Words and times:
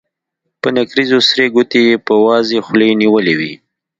په 0.61 0.67
نکريزو 0.77 1.17
سرې 1.29 1.45
ګوتې 1.53 1.79
يې 1.87 1.95
په 2.07 2.13
وازې 2.25 2.57
خولې 2.65 2.89
نيولې 3.01 3.33
وې. 3.39 3.53